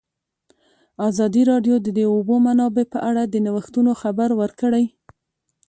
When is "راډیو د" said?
1.51-1.87